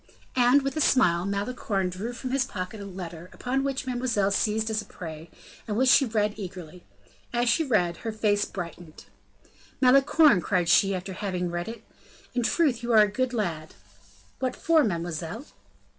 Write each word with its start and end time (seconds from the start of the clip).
And, 0.35 0.63
with 0.63 0.75
a 0.75 0.81
smile, 0.81 1.27
Malicorne 1.27 1.91
drew 1.91 2.11
from 2.11 2.31
his 2.31 2.43
pocket 2.43 2.81
a 2.81 2.85
letter, 2.85 3.29
upon 3.33 3.63
which 3.63 3.85
mademoiselle 3.85 4.31
seized 4.31 4.71
as 4.71 4.81
a 4.81 4.85
prey, 4.85 5.29
and 5.67 5.77
which 5.77 5.89
she 5.89 6.07
read 6.07 6.33
eagerly. 6.39 6.83
As 7.31 7.47
she 7.47 7.63
read, 7.63 7.97
her 7.97 8.11
face 8.11 8.43
brightened. 8.45 9.05
"Malicorne," 9.79 10.41
cried 10.41 10.69
she 10.69 10.95
after 10.95 11.13
having 11.13 11.51
read 11.51 11.69
it, 11.69 11.83
"In 12.33 12.41
truth, 12.41 12.81
you 12.81 12.91
are 12.93 13.01
a 13.03 13.07
good 13.07 13.31
lad." 13.31 13.75
"What 14.39 14.55
for, 14.55 14.83
mademoiselle?" 14.83 15.45